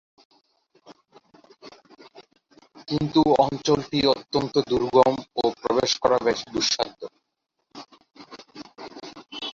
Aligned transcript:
কিন্তু 2.87 3.21
অঞ্চলটি 3.45 3.99
অত্যন্ত 4.13 4.53
দুর্গম 4.69 5.13
ও 5.35 5.43
প্রবেশ 5.61 5.91
করা 6.03 6.17
বেশ 6.25 6.39
দুঃসাধ্য। 6.53 7.01